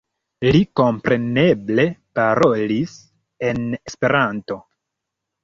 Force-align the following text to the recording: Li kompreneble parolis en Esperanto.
Li 0.53 0.61
kompreneble 0.79 1.85
parolis 2.21 2.97
en 3.51 3.63
Esperanto. 3.83 4.61